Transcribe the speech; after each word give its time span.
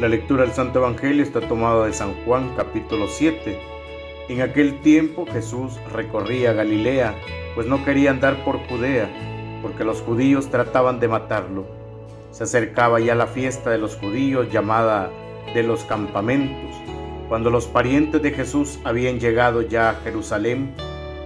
La 0.00 0.06
lectura 0.06 0.44
del 0.44 0.52
Santo 0.52 0.78
Evangelio 0.78 1.24
está 1.24 1.40
tomada 1.40 1.86
de 1.86 1.92
San 1.92 2.14
Juan 2.24 2.54
capítulo 2.56 3.08
7. 3.08 3.58
En 4.28 4.42
aquel 4.42 4.80
tiempo 4.80 5.26
Jesús 5.26 5.72
recorría 5.92 6.52
Galilea, 6.52 7.16
pues 7.56 7.66
no 7.66 7.84
quería 7.84 8.12
andar 8.12 8.44
por 8.44 8.64
Judea, 8.68 9.10
porque 9.60 9.82
los 9.82 10.00
judíos 10.00 10.50
trataban 10.50 11.00
de 11.00 11.08
matarlo. 11.08 11.66
Se 12.30 12.44
acercaba 12.44 13.00
ya 13.00 13.16
la 13.16 13.26
fiesta 13.26 13.70
de 13.70 13.78
los 13.78 13.96
judíos 13.96 14.52
llamada 14.52 15.10
de 15.52 15.64
los 15.64 15.82
campamentos. 15.82 16.76
Cuando 17.28 17.50
los 17.50 17.66
parientes 17.66 18.22
de 18.22 18.30
Jesús 18.30 18.78
habían 18.84 19.18
llegado 19.18 19.62
ya 19.62 19.90
a 19.90 19.94
Jerusalén 19.96 20.76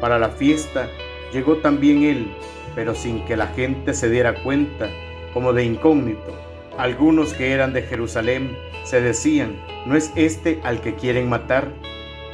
para 0.00 0.18
la 0.18 0.30
fiesta, 0.30 0.88
llegó 1.30 1.56
también 1.58 2.04
él, 2.04 2.34
pero 2.74 2.94
sin 2.94 3.22
que 3.26 3.36
la 3.36 3.48
gente 3.48 3.92
se 3.92 4.08
diera 4.08 4.42
cuenta, 4.42 4.88
como 5.34 5.52
de 5.52 5.62
incógnito 5.62 6.51
algunos 6.78 7.34
que 7.34 7.52
eran 7.52 7.72
de 7.72 7.82
Jerusalén 7.82 8.56
se 8.84 9.00
decían, 9.00 9.56
¿no 9.86 9.96
es 9.96 10.12
este 10.16 10.60
al 10.64 10.80
que 10.80 10.94
quieren 10.94 11.28
matar? 11.28 11.72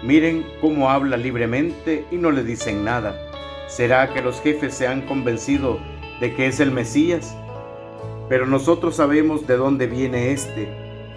Miren 0.02 0.46
cómo 0.60 0.90
habla 0.90 1.16
libremente 1.16 2.06
y 2.10 2.16
no 2.16 2.30
le 2.30 2.44
dicen 2.44 2.84
nada. 2.84 3.16
¿Será 3.66 4.12
que 4.14 4.22
los 4.22 4.40
jefes 4.40 4.74
se 4.74 4.86
han 4.86 5.02
convencido 5.02 5.78
de 6.20 6.34
que 6.34 6.46
es 6.46 6.60
el 6.60 6.70
Mesías? 6.70 7.36
Pero 8.28 8.46
nosotros 8.46 8.96
sabemos 8.96 9.46
de 9.46 9.56
dónde 9.56 9.86
viene 9.86 10.32
este. 10.32 10.68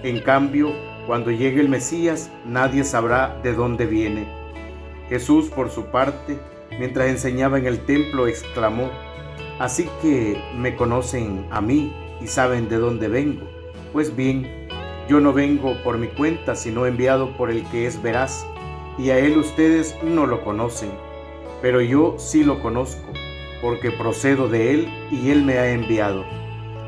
En 0.04 0.20
cambio, 0.22 0.74
cuando 1.06 1.32
llegue 1.32 1.62
el 1.62 1.70
Mesías, 1.70 2.32
nadie 2.46 2.84
sabrá 2.84 3.40
de 3.44 3.54
dónde 3.54 3.86
viene. 3.86 4.28
Jesús, 5.10 5.50
por 5.50 5.70
su 5.70 5.86
parte, 5.86 6.40
mientras 6.80 7.08
enseñaba 7.08 7.60
en 7.60 7.68
el 7.68 7.86
templo, 7.86 8.28
exclamó, 8.28 8.90
Así 9.60 9.88
que 10.02 10.42
me 10.56 10.76
conocen 10.76 11.46
a 11.52 11.62
mí 11.62 11.94
y 12.24 12.28
saben 12.28 12.70
de 12.70 12.78
dónde 12.78 13.08
vengo. 13.08 13.48
Pues 13.94 14.16
bien, 14.16 14.48
yo 15.08 15.20
no 15.20 15.34
vengo 15.34 15.76
por 15.84 15.98
mi 15.98 16.08
cuenta, 16.08 16.56
sino 16.56 16.86
enviado 16.86 17.36
por 17.36 17.52
el 17.52 17.66
que 17.70 17.86
es 17.86 18.02
veraz, 18.02 18.46
y 18.98 19.10
a 19.10 19.20
él 19.20 19.38
ustedes 19.38 19.96
no 20.04 20.26
lo 20.26 20.44
conocen, 20.44 20.92
pero 21.62 21.82
yo 21.82 22.16
sí 22.18 22.44
lo 22.44 22.62
conozco, 22.62 23.12
porque 23.62 23.92
procedo 23.92 24.48
de 24.48 24.74
él 24.74 24.88
y 25.12 25.32
él 25.32 25.44
me 25.44 25.58
ha 25.58 25.72
enviado. 25.72 26.24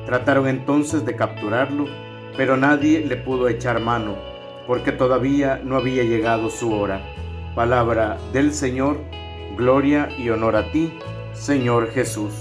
Trataron 0.06 0.48
entonces 0.48 1.06
de 1.06 1.16
capturarlo, 1.16 1.86
pero 2.38 2.58
nadie 2.58 3.06
le 3.06 3.16
pudo 3.16 3.47
echar 3.47 3.80
mano, 3.80 4.16
porque 4.68 4.92
todavía 4.92 5.62
no 5.64 5.78
había 5.78 6.03
llegado 6.03 6.50
su 6.50 6.73
hora. 6.73 7.02
Palabra 7.56 8.18
del 8.31 8.53
Señor, 8.53 8.97
gloria 9.58 10.09
y 10.18 10.30
honor 10.30 10.56
a 10.56 10.72
ti, 10.72 10.94
Señor 11.34 11.92
Jesús. 11.92 12.34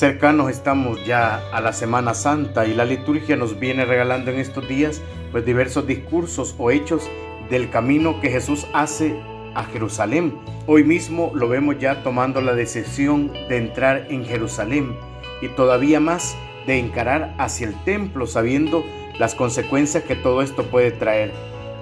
Cercanos 0.00 0.48
estamos 0.48 1.04
ya 1.04 1.46
a 1.52 1.60
la 1.60 1.74
Semana 1.74 2.14
Santa 2.14 2.66
y 2.66 2.72
la 2.72 2.86
liturgia 2.86 3.36
nos 3.36 3.60
viene 3.60 3.84
regalando 3.84 4.30
en 4.30 4.38
estos 4.38 4.66
días 4.66 5.02
pues 5.30 5.44
diversos 5.44 5.86
discursos 5.86 6.54
o 6.56 6.70
hechos 6.70 7.06
del 7.50 7.68
camino 7.68 8.18
que 8.18 8.30
Jesús 8.30 8.66
hace 8.72 9.14
a 9.54 9.62
Jerusalén. 9.64 10.38
Hoy 10.66 10.84
mismo 10.84 11.32
lo 11.34 11.50
vemos 11.50 11.78
ya 11.78 12.02
tomando 12.02 12.40
la 12.40 12.54
decisión 12.54 13.30
de 13.50 13.58
entrar 13.58 14.06
en 14.08 14.24
Jerusalén 14.24 14.96
y 15.42 15.48
todavía 15.48 16.00
más 16.00 16.34
de 16.66 16.78
encarar 16.78 17.34
hacia 17.36 17.68
el 17.68 17.74
templo 17.84 18.26
sabiendo 18.26 18.86
las 19.18 19.34
consecuencias 19.34 20.04
que 20.04 20.16
todo 20.16 20.40
esto 20.40 20.64
puede 20.70 20.92
traer. 20.92 21.30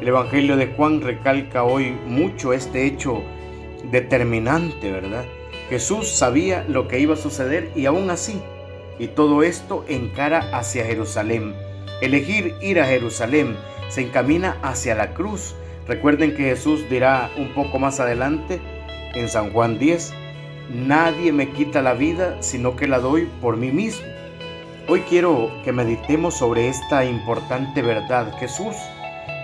El 0.00 0.08
Evangelio 0.08 0.56
de 0.56 0.66
Juan 0.66 1.03
recalca 1.03 1.62
hoy 1.62 1.92
mucho 2.05 2.53
este 2.53 2.84
hecho 2.84 3.22
determinante, 3.92 4.91
¿verdad? 4.91 5.25
Jesús 5.69 6.09
sabía 6.09 6.65
lo 6.66 6.88
que 6.88 6.98
iba 6.98 7.15
a 7.15 7.19
suceder 7.19 7.70
y 7.76 7.87
aún 7.87 8.10
así, 8.10 8.41
y 8.98 9.09
todo 9.09 9.43
esto 9.43 9.84
encara 9.87 10.50
hacia 10.56 10.84
Jerusalén. 10.84 11.54
Elegir 12.00 12.54
ir 12.62 12.81
a 12.81 12.87
Jerusalén 12.87 13.56
se 13.88 14.03
encamina 14.03 14.56
hacia 14.62 14.94
la 14.94 15.12
cruz. 15.15 15.54
Recuerden 15.87 16.34
que 16.34 16.44
Jesús 16.44 16.88
dirá 16.88 17.31
un 17.37 17.54
poco 17.54 17.78
más 17.78 18.00
adelante 18.00 18.60
en 19.15 19.28
San 19.28 19.53
Juan 19.53 19.78
10, 19.78 20.12
nadie 20.70 21.32
me 21.32 21.50
quita 21.50 21.82
la 21.82 21.94
vida 21.94 22.37
sino 22.41 22.76
que 22.76 22.88
la 22.88 22.98
doy 22.98 23.28
por 23.41 23.56
mí 23.56 23.70
mismo. 23.70 24.06
Hoy 24.88 25.00
quiero 25.00 25.50
que 25.64 25.72
meditemos 25.72 26.34
sobre 26.34 26.69
esta 26.69 27.04
importante 27.04 27.82
verdad. 27.82 28.32
Jesús 28.38 28.75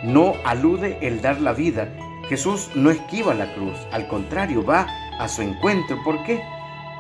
no 0.03 0.35
alude 0.45 0.97
el 1.03 1.21
dar 1.21 1.41
la 1.41 1.53
vida. 1.53 1.89
Jesús 2.31 2.71
no 2.75 2.91
esquiva 2.91 3.35
la 3.35 3.53
cruz, 3.55 3.77
al 3.93 4.09
contrario, 4.09 4.65
va 4.65 4.87
a 5.19 5.29
su 5.29 5.43
encuentro. 5.43 6.03
¿Por 6.05 6.23
qué? 6.25 6.43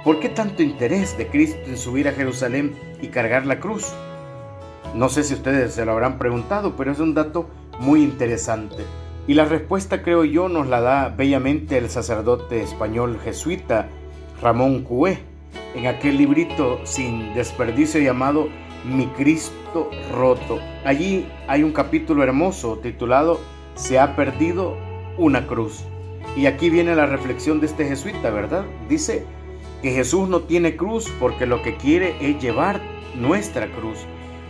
¿Por 0.04 0.20
qué 0.20 0.28
tanto 0.28 0.62
interés 0.62 1.16
de 1.16 1.28
Cristo 1.28 1.62
en 1.66 1.78
subir 1.78 2.08
a 2.08 2.12
Jerusalén 2.12 2.75
y 3.00 3.08
cargar 3.08 3.47
la 3.47 3.58
cruz? 3.58 3.92
No 4.94 5.08
sé 5.08 5.25
si 5.25 5.34
ustedes 5.34 5.75
se 5.75 5.84
lo 5.84 5.92
habrán 5.92 6.19
preguntado, 6.19 6.76
pero 6.76 6.92
es 6.92 7.00
un 7.00 7.14
dato 7.14 7.48
muy 7.80 8.02
interesante. 8.02 8.84
Y 9.26 9.34
la 9.34 9.47
respuesta, 9.47 10.02
creo 10.02 10.25
yo, 10.25 10.48
nos 10.48 10.69
la 10.69 10.80
da 10.80 11.08
bellamente 11.08 11.78
el 11.78 11.88
sacerdote 11.88 12.62
español 12.62 13.19
jesuita 13.25 13.88
Ramón 14.42 14.82
Cué 14.82 15.19
en 15.75 15.86
aquel 15.86 16.19
librito 16.19 16.81
sin 16.84 17.32
desperdicio 17.34 18.00
llamado 18.00 18.48
Mi 18.84 19.06
Cristo 19.06 19.91
roto. 20.12 20.58
Allí 20.84 21.26
hay 21.48 21.62
un 21.62 21.72
capítulo 21.72 22.22
hermoso 22.22 22.78
titulado 22.82 23.41
Se 23.75 23.98
ha 23.98 24.14
perdido 24.14 24.76
una 25.16 25.46
cruz. 25.46 25.84
Y 26.37 26.47
aquí 26.47 26.71
viene 26.71 26.95
la 26.97 27.06
reflexión 27.06 27.61
de 27.61 27.67
este 27.67 27.87
jesuita, 27.87 28.31
¿verdad? 28.31 28.65
Dice 28.89 29.25
que 29.83 29.93
Jesús 29.93 30.28
no 30.28 30.41
tiene 30.41 30.77
cruz 30.77 31.12
porque 31.21 31.47
lo 31.47 31.62
que 31.62 31.77
quiere 31.77 32.17
es 32.21 32.43
llevar 32.43 32.81
nuestra 33.15 33.71
cruz. 33.71 33.99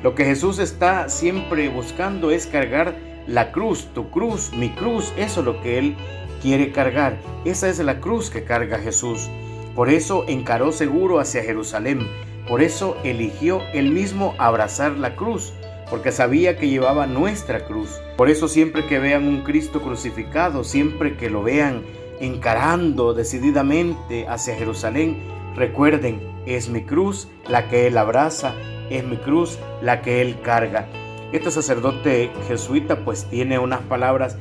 Lo 0.03 0.15
que 0.15 0.25
Jesús 0.25 0.59
está 0.59 1.09
siempre 1.09 1.69
buscando 1.69 2.31
es 2.31 2.47
cargar 2.47 2.95
la 3.27 3.53
cruz, 3.53 3.89
tu 3.95 4.11
cruz, 4.11 4.53
mi 4.55 4.71
cruz, 4.71 5.13
eso 5.17 5.41
es 5.41 5.47
lo 5.47 5.61
que 5.63 5.79
Él 5.79 5.97
quiere 6.43 6.73
cargar. 6.73 7.19
Esa 7.45 7.69
es 7.69 7.79
la 7.79 8.01
cruz 8.01 8.31
que 8.31 8.45
carga 8.45 8.79
Jesús. 8.79 9.29
Por 9.75 9.89
eso 9.89 10.25
encaró 10.29 10.73
seguro 10.73 11.19
hacia 11.19 11.43
Jerusalén. 11.43 12.07
Por 12.47 12.63
eso 12.63 12.97
eligió 13.03 13.63
él 13.73 13.91
mismo 13.91 14.35
abrazar 14.39 14.93
la 14.93 15.17
cruz 15.17 15.55
porque 15.95 16.11
sabía 16.11 16.57
que 16.57 16.69
llevaba 16.69 17.07
nuestra 17.07 17.67
cruz. 17.67 18.01
Por 18.17 18.29
eso 18.29 18.49
siempre 18.49 18.85
que 18.85 18.99
vean 18.99 19.29
un 19.29 19.43
Cristo 19.43 19.81
crucificado, 19.81 20.65
siempre 20.65 21.17
que 21.17 21.31
lo 21.31 21.45
vean 21.45 21.85
encarando 22.19 23.15
decididamente 23.15 24.27
hacia 24.27 24.57
Jerusalén, 24.57 25.19
recuerden, 25.55 26.21
es 26.47 26.69
mi 26.69 26.83
cruz 26.83 27.29
la 27.49 27.69
que 27.69 27.87
Él 27.87 27.97
abraza, 27.97 28.57
es 28.91 29.05
mi 29.05 29.19
cruz 29.19 29.61
la 29.83 30.03
que 30.03 30.21
Él 30.21 30.41
carga. 30.43 30.89
Este 31.31 31.53
sacerdote 31.53 32.33
jesuita 32.49 33.05
pues 33.05 33.27
tiene 33.31 33.61
unas 33.61 33.83
palabras 33.83 34.37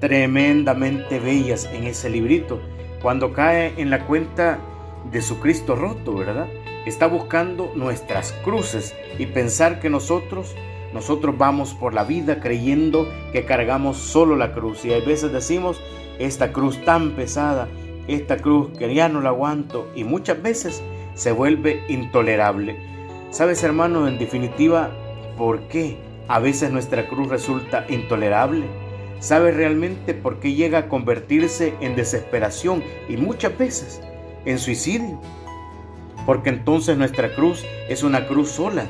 tremendamente 0.00 1.20
bellas 1.20 1.70
en 1.72 1.84
ese 1.84 2.10
librito. 2.10 2.58
Cuando 3.00 3.32
cae 3.32 3.74
en 3.76 3.90
la 3.90 4.06
cuenta 4.06 4.58
de 5.12 5.22
su 5.22 5.38
Cristo 5.38 5.76
roto, 5.76 6.14
¿verdad? 6.14 6.48
Está 6.84 7.06
buscando 7.06 7.70
nuestras 7.76 8.32
cruces 8.44 8.92
y 9.20 9.26
pensar 9.26 9.78
que 9.78 9.88
nosotros 9.88 10.56
nosotros 10.92 11.36
vamos 11.36 11.74
por 11.74 11.94
la 11.94 12.04
vida 12.04 12.40
creyendo 12.40 13.08
que 13.32 13.44
cargamos 13.44 13.96
solo 13.96 14.36
la 14.36 14.52
cruz 14.52 14.84
y 14.84 14.92
a 14.92 14.98
veces 15.00 15.32
decimos, 15.32 15.80
esta 16.18 16.52
cruz 16.52 16.82
tan 16.84 17.12
pesada, 17.12 17.68
esta 18.08 18.38
cruz 18.38 18.76
que 18.78 18.94
ya 18.94 19.08
no 19.08 19.20
la 19.20 19.30
aguanto 19.30 19.90
y 19.94 20.04
muchas 20.04 20.42
veces 20.42 20.82
se 21.14 21.32
vuelve 21.32 21.82
intolerable. 21.88 22.76
¿Sabes 23.30 23.62
hermano, 23.62 24.08
en 24.08 24.18
definitiva, 24.18 24.90
por 25.36 25.68
qué 25.68 25.98
a 26.28 26.38
veces 26.38 26.70
nuestra 26.70 27.08
cruz 27.08 27.28
resulta 27.28 27.84
intolerable? 27.88 28.66
¿Sabes 29.18 29.56
realmente 29.56 30.14
por 30.14 30.40
qué 30.40 30.54
llega 30.54 30.78
a 30.78 30.88
convertirse 30.88 31.74
en 31.80 31.96
desesperación 31.96 32.82
y 33.08 33.16
muchas 33.16 33.56
veces 33.56 34.00
en 34.44 34.58
suicidio? 34.58 35.20
Porque 36.26 36.50
entonces 36.50 36.96
nuestra 36.96 37.34
cruz 37.34 37.64
es 37.88 38.02
una 38.02 38.26
cruz 38.26 38.50
sola, 38.50 38.86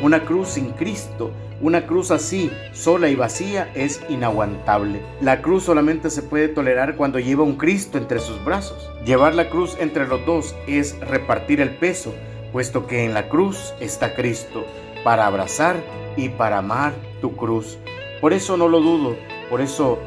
una 0.00 0.24
cruz 0.24 0.48
sin 0.48 0.70
Cristo, 0.70 1.30
una 1.60 1.86
cruz 1.86 2.10
así, 2.10 2.50
sola 2.72 3.08
y 3.08 3.16
vacía, 3.16 3.70
es 3.74 4.00
inaguantable. 4.08 5.00
La 5.20 5.40
cruz 5.40 5.64
solamente 5.64 6.10
se 6.10 6.22
puede 6.22 6.48
tolerar 6.48 6.96
cuando 6.96 7.18
lleva 7.18 7.44
un 7.44 7.56
Cristo 7.56 7.96
entre 7.96 8.18
sus 8.18 8.44
brazos. 8.44 8.90
Llevar 9.04 9.34
la 9.34 9.48
cruz 9.48 9.76
entre 9.80 10.06
los 10.06 10.24
dos 10.26 10.54
es 10.66 10.98
repartir 11.00 11.60
el 11.60 11.70
peso, 11.70 12.14
puesto 12.52 12.86
que 12.86 13.04
en 13.04 13.14
la 13.14 13.28
cruz 13.28 13.72
está 13.80 14.14
Cristo, 14.14 14.66
para 15.02 15.26
abrazar 15.26 15.76
y 16.16 16.28
para 16.28 16.58
amar 16.58 16.92
tu 17.20 17.34
cruz. 17.34 17.78
Por 18.20 18.32
eso 18.32 18.56
no 18.56 18.68
lo 18.68 18.80
dudo, 18.80 19.16
por 19.48 19.60
eso 19.60 19.98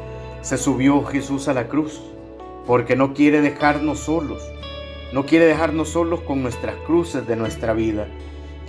se 0.42 0.56
subió 0.56 1.02
Jesús 1.04 1.48
a 1.48 1.54
la 1.54 1.66
cruz, 1.66 2.00
porque 2.66 2.94
no 2.94 3.12
quiere 3.12 3.40
dejarnos 3.40 3.98
solos, 3.98 4.42
no 5.12 5.26
quiere 5.26 5.46
dejarnos 5.46 5.88
solos 5.88 6.20
con 6.20 6.42
nuestras 6.42 6.76
cruces 6.86 7.26
de 7.26 7.34
nuestra 7.34 7.72
vida 7.72 8.06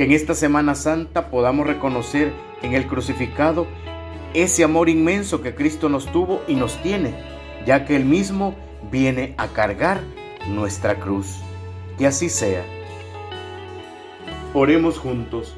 que 0.02 0.06
en 0.06 0.14
esta 0.14 0.34
Semana 0.34 0.74
Santa 0.74 1.30
podamos 1.30 1.68
reconocer 1.68 2.34
en 2.64 2.74
el 2.74 2.88
crucificado 2.88 3.68
ese 4.34 4.64
amor 4.64 4.90
inmenso 4.90 5.44
que 5.44 5.54
Cristo 5.54 5.90
nos 5.90 6.12
tuvo 6.12 6.42
y 6.48 6.56
nos 6.56 6.82
tiene, 6.82 7.14
ya 7.68 7.86
que 7.86 7.98
Él 7.98 8.06
mismo 8.06 8.56
viene 8.92 9.36
a 9.38 9.50
cargar 9.50 10.02
nuestra 10.48 10.96
cruz. 10.96 11.38
Que 12.00 12.08
así 12.08 12.30
sea. 12.30 12.66
Oremos 14.56 14.98
juntos. 14.98 15.56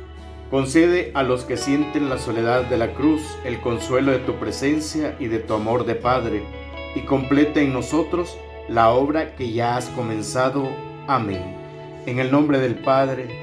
Concede 0.51 1.12
a 1.13 1.24
los 1.24 1.46
que 1.46 1.56
sienten 1.56 2.10
la 2.10 2.18
soledad 2.18 2.66
de 2.66 2.75
la 2.75 2.96
cruz 2.96 3.22
el 3.46 3.62
consuelo 3.62 4.12
de 4.12 4.19
tu 4.19 4.36
presencia 4.39 5.16
y 5.22 5.28
de 5.28 5.39
tu 5.39 5.54
amor 5.54 5.86
de 5.86 5.96
Padre, 5.96 6.44
y 6.96 7.06
completa 7.06 7.62
en 7.62 7.72
nosotros 7.72 8.38
la 8.68 8.89
obra 8.89 9.36
que 9.36 9.54
ya 9.54 9.78
has 9.78 9.86
comenzado. 9.86 10.69
Amén. 11.07 11.56
En 12.06 12.19
el 12.19 12.30
nombre 12.30 12.60
del 12.60 12.75
Padre, 12.75 13.43